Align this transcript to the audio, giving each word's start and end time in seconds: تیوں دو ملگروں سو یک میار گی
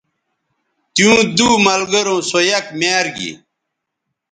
تیوں 0.93 1.17
دو 1.37 1.49
ملگروں 1.65 2.19
سو 2.29 2.39
یک 2.51 2.65
میار 2.79 3.05
گی 3.15 3.31